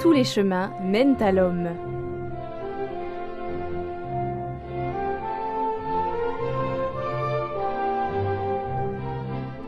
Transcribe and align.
Tous 0.00 0.12
les 0.12 0.24
chemins 0.24 0.72
mènent 0.82 1.20
à 1.20 1.30
l'homme. 1.30 1.68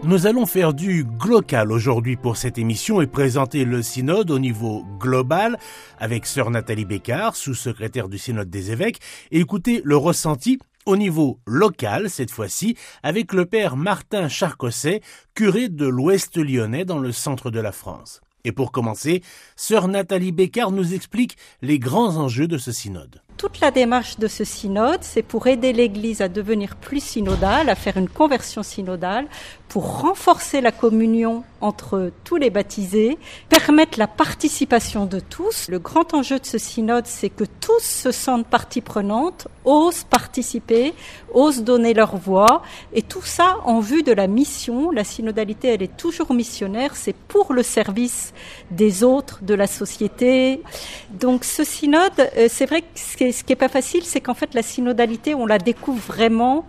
Nous 0.04 0.26
allons 0.26 0.46
faire 0.46 0.72
du 0.72 1.04
glocal 1.04 1.70
aujourd'hui 1.70 2.16
pour 2.16 2.38
cette 2.38 2.56
émission 2.56 3.02
et 3.02 3.06
présenter 3.06 3.66
le 3.66 3.82
synode 3.82 4.30
au 4.30 4.38
niveau 4.38 4.86
global 4.98 5.58
avec 5.98 6.24
sœur 6.24 6.50
Nathalie 6.50 6.86
Bécard, 6.86 7.36
sous-secrétaire 7.36 8.08
du 8.08 8.16
synode 8.16 8.48
des 8.48 8.72
évêques, 8.72 9.00
et 9.32 9.40
écouter 9.40 9.82
le 9.84 9.98
ressenti 9.98 10.58
au 10.86 10.96
niveau 10.96 11.40
local 11.46 12.08
cette 12.08 12.30
fois-ci 12.30 12.74
avec 13.02 13.34
le 13.34 13.44
père 13.44 13.76
Martin 13.76 14.28
Charcosset, 14.28 15.02
curé 15.34 15.68
de 15.68 15.86
l'Ouest 15.86 16.38
lyonnais 16.38 16.86
dans 16.86 16.98
le 16.98 17.12
centre 17.12 17.50
de 17.50 17.60
la 17.60 17.72
France. 17.72 18.22
Et 18.44 18.52
pour 18.52 18.72
commencer, 18.72 19.22
sœur 19.56 19.88
Nathalie 19.88 20.32
Bécard 20.32 20.72
nous 20.72 20.94
explique 20.94 21.36
les 21.60 21.78
grands 21.78 22.16
enjeux 22.16 22.48
de 22.48 22.58
ce 22.58 22.72
synode. 22.72 23.22
Toute 23.36 23.60
la 23.60 23.70
démarche 23.70 24.18
de 24.18 24.28
ce 24.28 24.44
synode, 24.44 25.00
c'est 25.02 25.22
pour 25.22 25.46
aider 25.46 25.72
l'Église 25.72 26.20
à 26.20 26.28
devenir 26.28 26.76
plus 26.76 27.02
synodale, 27.02 27.68
à 27.68 27.74
faire 27.74 27.96
une 27.96 28.08
conversion 28.08 28.62
synodale, 28.62 29.26
pour 29.68 30.02
renforcer 30.02 30.60
la 30.60 30.70
communion 30.70 31.44
entre 31.62 32.12
tous 32.24 32.36
les 32.36 32.50
baptisés, 32.50 33.16
permettre 33.48 33.98
la 33.98 34.06
participation 34.06 35.06
de 35.06 35.18
tous. 35.18 35.68
Le 35.70 35.78
grand 35.78 36.12
enjeu 36.12 36.38
de 36.38 36.44
ce 36.44 36.58
synode, 36.58 37.06
c'est 37.06 37.30
que 37.30 37.44
tous 37.60 37.82
se 37.82 38.12
sentent 38.12 38.46
partie 38.46 38.82
prenante, 38.82 39.48
osent 39.64 40.04
participer, 40.04 40.92
osent 41.32 41.62
donner 41.62 41.94
leur 41.94 42.16
voix, 42.16 42.62
et 42.92 43.00
tout 43.00 43.22
ça 43.22 43.56
en 43.64 43.80
vue 43.80 44.02
de 44.02 44.12
la 44.12 44.26
mission. 44.26 44.90
La 44.90 45.04
synodalité, 45.04 45.68
elle 45.68 45.82
est 45.82 45.96
toujours 45.96 46.34
missionnaire, 46.34 46.94
c'est 46.94 47.16
pour 47.16 47.54
le 47.54 47.62
service 47.62 48.34
des 48.70 49.02
autres, 49.02 49.38
de 49.42 49.54
la 49.54 49.66
société. 49.66 50.60
Donc 51.10 51.44
ce 51.44 51.64
synode, 51.64 52.12
euh, 52.36 52.48
c'est 52.50 52.66
vrai 52.66 52.82
que 52.82 52.86
ce 53.30 53.44
qui 53.44 53.52
est 53.52 53.56
pas 53.56 53.68
facile, 53.68 54.02
c'est 54.04 54.20
qu'en 54.20 54.34
fait 54.34 54.54
la 54.54 54.62
synodalité, 54.62 55.34
on 55.34 55.46
la 55.46 55.58
découvre 55.58 56.00
vraiment 56.00 56.66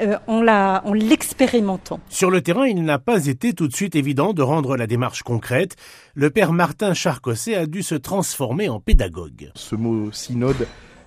euh, 0.00 0.16
en 0.26 0.92
l'expérimentant. 0.92 2.00
Sur 2.08 2.30
le 2.30 2.42
terrain, 2.42 2.66
il 2.66 2.82
n'a 2.82 2.98
pas 2.98 3.26
été 3.26 3.52
tout 3.52 3.68
de 3.68 3.74
suite 3.74 3.94
évident 3.94 4.32
de 4.32 4.42
rendre 4.42 4.76
la 4.76 4.86
démarche 4.88 5.22
concrète. 5.22 5.76
Le 6.14 6.30
père 6.30 6.52
Martin 6.52 6.94
Charcosset 6.94 7.54
a 7.54 7.66
dû 7.66 7.82
se 7.82 7.94
transformer 7.94 8.68
en 8.68 8.80
pédagogue. 8.80 9.52
Ce 9.54 9.76
mot 9.76 10.10
synode 10.10 10.66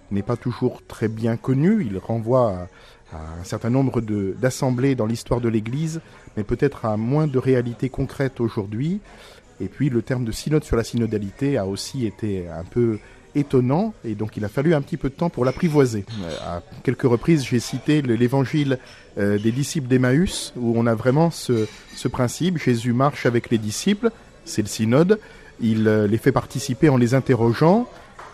n'est 0.09 0.23
pas 0.23 0.37
toujours 0.37 0.81
très 0.87 1.09
bien 1.09 1.35
connu. 1.35 1.85
Il 1.85 1.97
renvoie 1.97 2.67
à, 3.11 3.17
un 3.41 3.43
certain 3.43 3.69
nombre 3.69 4.01
d'assemblées 4.01 4.95
dans 4.95 5.05
l'histoire 5.05 5.41
de 5.41 5.49
l'Église, 5.49 6.01
mais 6.37 6.43
peut-être 6.43 6.85
à 6.85 6.95
moins 6.95 7.27
de 7.27 7.37
réalités 7.39 7.89
concrètes 7.89 8.39
aujourd'hui. 8.39 9.01
Et 9.59 9.67
puis 9.67 9.89
le 9.89 10.01
terme 10.01 10.23
de 10.23 10.31
synode 10.31 10.63
sur 10.63 10.77
la 10.77 10.83
synodalité 10.83 11.57
a 11.57 11.65
aussi 11.65 12.05
été 12.05 12.47
un 12.47 12.63
peu 12.63 12.99
étonnant 13.37 13.93
et 14.03 14.15
donc 14.15 14.37
il 14.37 14.45
a 14.45 14.49
fallu 14.49 14.73
un 14.73 14.81
petit 14.81 14.97
peu 14.97 15.09
de 15.09 15.13
temps 15.13 15.29
pour 15.29 15.45
l'apprivoiser. 15.45 16.05
À 16.45 16.61
quelques 16.83 17.03
reprises, 17.03 17.45
j'ai 17.45 17.59
cité 17.59 18.01
l'évangile 18.01 18.79
euh, 19.17 19.37
des 19.37 19.51
disciples 19.51 19.87
d'Emmaüs 19.87 20.53
où 20.55 20.73
on 20.75 20.85
a 20.85 20.95
vraiment 20.95 21.31
ce, 21.31 21.67
principe. 22.11 22.57
Jésus 22.57 22.93
marche 22.93 23.25
avec 23.25 23.49
les 23.49 23.57
disciples, 23.57 24.11
c'est 24.45 24.61
le 24.61 24.67
synode, 24.67 25.19
il 25.59 25.87
euh, 25.87 26.07
les 26.07 26.17
fait 26.17 26.31
participer 26.31 26.89
en 26.89 26.97
les 26.97 27.13
interrogeant, 27.13 27.87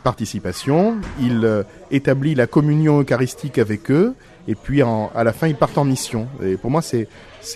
participation, 0.03 0.97
il 1.19 1.65
établit 1.91 2.35
la 2.35 2.47
communion 2.47 3.01
eucharistique 3.01 3.57
avec 3.57 3.89
eux 3.89 4.13
et 4.47 4.55
puis 4.55 4.81
à 4.81 5.23
la 5.23 5.33
fin 5.33 5.47
ils 5.47 5.55
partent 5.55 5.77
en 5.77 5.85
mission. 5.85 6.27
Et 6.43 6.57
pour 6.57 6.69
moi 6.69 6.81
c'est 6.81 7.07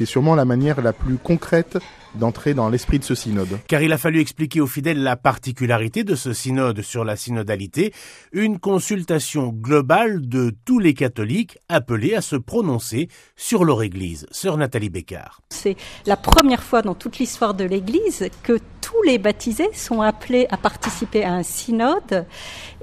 sûrement 0.06 0.36
la 0.36 0.46
manière 0.46 0.82
la 0.82 0.94
plus 0.94 1.18
concrète 1.18 1.78
d'entrer 2.16 2.54
dans 2.54 2.70
l'esprit 2.70 3.00
de 3.00 3.04
ce 3.04 3.16
synode. 3.16 3.60
Car 3.68 3.82
il 3.82 3.94
a 3.94 3.98
fallu 3.98 4.20
expliquer 4.20 4.60
aux 4.60 4.68
fidèles 4.68 5.04
la 5.04 5.16
particularité 5.16 6.04
de 6.04 6.16
ce 6.16 6.34
synode 6.34 6.82
sur 6.82 7.04
la 7.04 7.16
synodalité, 7.16 7.94
une 8.32 8.60
consultation 8.60 9.50
globale 9.50 10.28
de 10.28 10.54
tous 10.66 10.80
les 10.80 10.94
catholiques 10.94 11.60
appelés 11.70 12.16
à 12.16 12.22
se 12.22 12.36
prononcer 12.36 13.08
sur 13.36 13.66
leur 13.66 13.84
Église. 13.84 14.26
Sœur 14.32 14.58
Nathalie 14.58 14.90
Bécard. 14.90 15.42
C'est 15.50 15.76
la 16.06 16.18
première 16.18 16.64
fois 16.64 16.82
dans 16.82 16.96
toute 16.96 17.20
l'histoire 17.20 17.54
de 17.54 17.66
l'Église 17.66 18.30
que 18.42 18.60
tous 18.88 19.04
les 19.04 19.18
baptisés 19.18 19.68
sont 19.74 20.00
appelés 20.00 20.48
à 20.50 20.56
participer 20.56 21.26
à 21.26 21.34
un 21.34 21.44
synode 21.44 22.26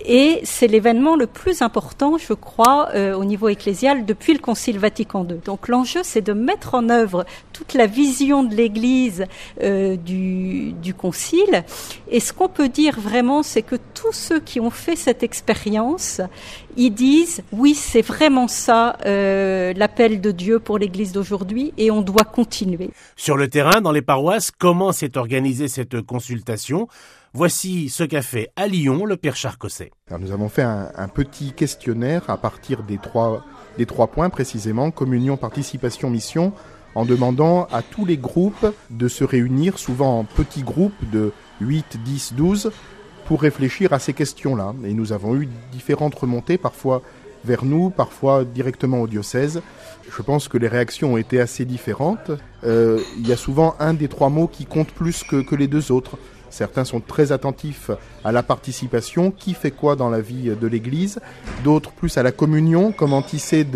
et 0.04 0.40
c'est 0.42 0.66
l'événement 0.66 1.16
le 1.16 1.26
plus 1.26 1.62
important, 1.62 2.18
je 2.18 2.34
crois, 2.34 2.90
euh, 2.94 3.14
au 3.14 3.24
niveau 3.24 3.48
ecclésial 3.48 4.04
depuis 4.04 4.34
le 4.34 4.38
Concile 4.38 4.78
Vatican 4.78 5.26
II. 5.26 5.36
Donc 5.44 5.68
l'enjeu, 5.68 6.00
c'est 6.02 6.20
de 6.20 6.32
mettre 6.32 6.74
en 6.74 6.90
œuvre 6.90 7.24
toute 7.52 7.74
la 7.74 7.86
vision 7.86 8.42
de 8.42 8.54
l'Église 8.54 9.24
euh, 9.62 9.96
du, 9.96 10.74
Concile. 10.98 11.64
Et 12.10 12.20
ce 12.20 12.32
qu'on 12.32 12.48
peut 12.48 12.68
dire 12.68 13.00
vraiment, 13.00 13.42
c'est 13.42 13.62
que 13.62 13.76
tous 13.94 14.12
ceux 14.12 14.40
qui 14.40 14.60
ont 14.60 14.70
fait 14.70 14.96
cette 14.96 15.22
expérience, 15.22 16.20
ils 16.76 16.90
disent 16.90 17.42
oui, 17.52 17.74
c'est 17.74 18.02
vraiment 18.02 18.48
ça 18.48 18.96
euh, 19.06 19.72
l'appel 19.74 20.20
de 20.20 20.30
Dieu 20.30 20.58
pour 20.58 20.78
l'Église 20.78 21.12
d'aujourd'hui, 21.12 21.72
et 21.78 21.90
on 21.90 22.02
doit 22.02 22.24
continuer. 22.24 22.90
Sur 23.16 23.36
le 23.36 23.48
terrain, 23.48 23.80
dans 23.80 23.92
les 23.92 24.02
paroisses, 24.02 24.50
comment 24.50 24.92
s'est 24.92 25.16
organisée 25.16 25.68
cette 25.68 25.93
consultation 26.00 26.88
Voici 27.36 27.88
ce 27.88 28.04
qu'a 28.04 28.22
fait 28.22 28.50
à 28.54 28.68
Lyon 28.68 29.06
le 29.06 29.16
Père 29.16 29.34
Charcosset. 29.34 29.90
nous 30.20 30.30
avons 30.30 30.48
fait 30.48 30.62
un, 30.62 31.08
petit 31.08 31.52
questionnaire 31.52 32.22
à 32.30 32.36
partir 32.36 32.84
des 32.84 32.96
trois, 32.96 33.44
des 33.76 33.86
trois 33.86 34.06
points 34.06 34.30
précisément, 34.30 34.92
communion, 34.92 35.36
participation, 35.36 36.10
mission, 36.10 36.52
en 36.94 37.04
demandant 37.04 37.64
à 37.72 37.82
tous 37.82 38.06
les 38.06 38.16
groupes 38.16 38.72
de 38.90 39.08
se 39.08 39.24
réunir, 39.24 39.80
souvent 39.80 40.20
en 40.20 40.24
petits 40.24 40.62
groupes 40.62 41.10
de 41.10 41.32
8, 41.60 41.98
10, 42.04 42.34
12, 42.34 42.70
pour 43.26 43.42
réfléchir 43.42 43.92
à 43.92 43.98
ces 43.98 44.12
questions-là. 44.12 44.72
Et 44.84 44.94
nous 44.94 45.12
avons 45.12 45.34
eu 45.34 45.48
différentes 45.72 46.14
remontées, 46.14 46.56
parfois 46.56 47.02
vers 47.44 47.64
nous, 47.64 47.90
parfois 47.90 48.44
directement 48.44 49.00
au 49.00 49.06
diocèse. 49.06 49.62
Je 50.16 50.22
pense 50.22 50.48
que 50.48 50.58
les 50.58 50.68
réactions 50.68 51.14
ont 51.14 51.16
été 51.16 51.40
assez 51.40 51.64
différentes. 51.64 52.30
Euh, 52.64 53.00
il 53.18 53.26
y 53.26 53.32
a 53.32 53.36
souvent 53.36 53.74
un 53.80 53.94
des 53.94 54.08
trois 54.08 54.28
mots 54.28 54.46
qui 54.46 54.66
compte 54.66 54.90
plus 54.92 55.24
que, 55.24 55.54
les 55.54 55.66
deux 55.66 55.92
autres. 55.92 56.18
Certains 56.50 56.84
sont 56.84 57.00
très 57.00 57.32
attentifs 57.32 57.90
à 58.24 58.30
la 58.30 58.42
participation, 58.42 59.32
qui 59.32 59.54
fait 59.54 59.72
quoi 59.72 59.96
dans 59.96 60.08
la 60.08 60.20
vie 60.20 60.52
de 60.60 60.66
l'Église, 60.66 61.18
d'autres 61.64 61.90
plus 61.90 62.16
à 62.16 62.22
la 62.22 62.30
communion, 62.30 62.92
comment 62.92 63.22
tisser 63.22 63.66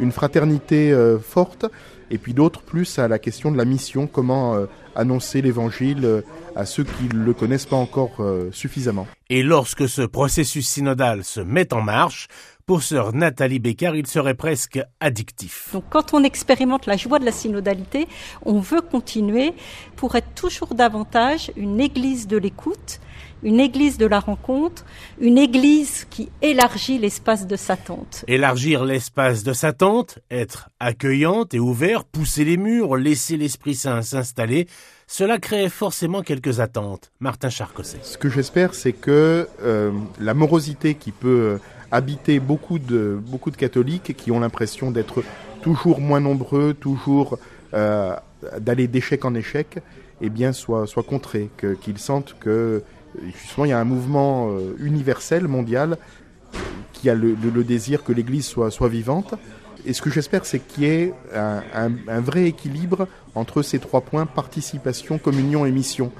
une 0.00 0.10
fraternité 0.10 0.92
euh, 0.92 1.18
forte, 1.18 1.66
et 2.10 2.18
puis 2.18 2.34
d'autres 2.34 2.62
plus 2.62 2.98
à 2.98 3.06
la 3.06 3.18
question 3.18 3.52
de 3.52 3.56
la 3.56 3.64
mission, 3.64 4.08
comment 4.08 4.56
euh, 4.56 4.66
annoncer 4.94 5.42
l'Évangile 5.42 6.04
euh, 6.04 6.20
à 6.56 6.66
ceux 6.66 6.84
qui 6.84 7.14
ne 7.14 7.24
le 7.24 7.32
connaissent 7.34 7.66
pas 7.66 7.76
encore 7.76 8.12
suffisamment. 8.52 9.08
Et 9.28 9.42
lorsque 9.42 9.88
ce 9.88 10.02
processus 10.02 10.68
synodal 10.68 11.24
se 11.24 11.40
met 11.40 11.74
en 11.74 11.80
marche, 11.80 12.28
pour 12.66 12.82
sœur 12.82 13.12
Nathalie 13.12 13.58
Bécard, 13.58 13.94
il 13.94 14.06
serait 14.06 14.34
presque 14.34 14.80
addictif. 14.98 15.68
Donc 15.74 15.84
quand 15.90 16.14
on 16.14 16.24
expérimente 16.24 16.86
la 16.86 16.96
joie 16.96 17.18
de 17.18 17.26
la 17.26 17.32
synodalité, 17.32 18.08
on 18.46 18.58
veut 18.58 18.80
continuer 18.80 19.52
pour 19.96 20.14
être 20.14 20.32
toujours 20.34 20.74
davantage 20.74 21.52
une 21.56 21.80
église 21.80 22.26
de 22.26 22.38
l'écoute, 22.38 23.00
une 23.42 23.60
église 23.60 23.98
de 23.98 24.06
la 24.06 24.20
rencontre, 24.20 24.84
une 25.20 25.38
église 25.38 26.06
qui 26.10 26.30
élargit 26.42 26.98
l'espace 26.98 27.46
de 27.46 27.56
sa 27.56 27.76
tente. 27.76 28.24
Élargir 28.28 28.84
l'espace 28.84 29.44
de 29.44 29.52
sa 29.52 29.72
tente, 29.72 30.18
être 30.30 30.70
accueillante 30.80 31.54
et 31.54 31.58
ouverte, 31.58 32.06
pousser 32.10 32.44
les 32.44 32.56
murs, 32.56 32.96
laisser 32.96 33.36
l'Esprit 33.36 33.74
Saint 33.74 34.02
s'installer, 34.02 34.66
cela 35.06 35.38
crée 35.38 35.68
forcément 35.68 36.22
quelques 36.22 36.60
attentes. 36.60 37.12
Martin 37.20 37.50
Charcosset. 37.50 38.00
Ce 38.02 38.16
que 38.16 38.30
j'espère, 38.30 38.74
c'est 38.74 38.92
que 38.92 39.48
euh, 39.62 39.92
la 40.18 40.34
morosité 40.34 40.94
qui 40.94 41.12
peut 41.12 41.58
habiter 41.90 42.40
beaucoup 42.40 42.78
de, 42.78 43.18
beaucoup 43.24 43.50
de 43.50 43.56
catholiques 43.56 44.16
qui 44.16 44.30
ont 44.30 44.40
l'impression 44.40 44.90
d'être 44.90 45.22
toujours 45.62 46.00
moins 46.00 46.20
nombreux, 46.20 46.74
toujours 46.74 47.38
euh, 47.74 48.14
d'aller 48.58 48.88
d'échec 48.88 49.24
en 49.24 49.34
échec, 49.34 49.78
eh 50.20 50.30
bien, 50.30 50.52
soit, 50.52 50.86
soit 50.86 51.02
contrés, 51.02 51.50
qu'ils 51.80 51.98
sentent 51.98 52.36
que 52.40 52.82
justement 53.22 53.64
il 53.64 53.70
y 53.70 53.72
a 53.72 53.78
un 53.78 53.84
mouvement 53.84 54.50
euh, 54.50 54.74
universel, 54.78 55.48
mondial, 55.48 55.98
qui 56.92 57.10
a 57.10 57.14
le, 57.14 57.34
désir 57.64 58.04
que 58.04 58.12
l'Église 58.12 58.46
soit 58.46 58.88
vivante. 58.88 59.34
Et 59.86 59.92
ce 59.92 60.00
que 60.00 60.10
j'espère, 60.10 60.46
c'est 60.46 60.60
qu'il 60.60 60.84
y 60.84 60.86
ait 60.86 61.14
un, 61.34 62.20
vrai 62.20 62.44
équilibre 62.46 63.06
entre 63.34 63.62
ces 63.62 63.78
trois 63.78 64.00
points 64.00 64.24
participation, 64.24 65.18
communion 65.18 65.66
et 65.66 65.70
mission. 65.70 66.10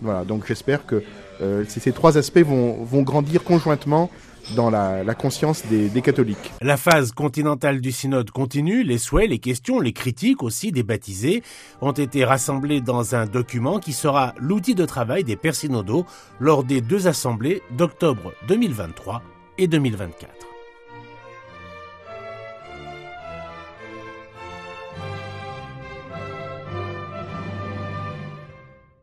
Voilà, 0.00 0.24
donc 0.24 0.46
j'espère 0.46 0.86
que 0.86 1.02
euh, 1.40 1.64
ces 1.68 1.92
trois 1.92 2.18
aspects 2.18 2.38
vont, 2.38 3.02
grandir 3.02 3.44
conjointement 3.44 4.10
dans 4.56 4.70
la, 4.70 5.14
conscience 5.14 5.66
des, 5.66 5.88
des, 5.88 6.00
catholiques. 6.00 6.52
La 6.62 6.76
phase 6.76 7.12
continentale 7.12 7.80
du 7.80 7.92
synode 7.92 8.30
continue, 8.30 8.82
les 8.82 8.96
souhaits, 8.96 9.28
les 9.28 9.38
questions, 9.38 9.78
les 9.78 9.92
critiques 9.92 10.42
aussi 10.42 10.72
des 10.72 10.82
baptisés 10.82 11.42
ont 11.82 11.92
été 11.92 12.24
rassemblés 12.24 12.80
dans 12.80 13.14
un 13.14 13.26
document 13.26 13.78
qui 13.78 13.92
sera 13.92 14.34
l'outil 14.38 14.74
de 14.74 14.86
travail 14.86 15.24
des 15.24 15.36
pères 15.36 15.54
lors 16.40 16.64
des 16.64 16.80
deux 16.80 17.08
assemblées 17.08 17.62
d'octobre 17.76 18.32
2023 18.48 19.22
et 19.58 19.66
2024. 19.66 20.57